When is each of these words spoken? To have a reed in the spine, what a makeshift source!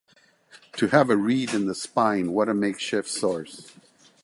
To 0.77 0.87
have 0.87 1.11
a 1.11 1.15
reed 1.15 1.53
in 1.53 1.67
the 1.67 1.75
spine, 1.75 2.31
what 2.31 2.49
a 2.49 2.55
makeshift 2.55 3.07
source! 3.07 3.71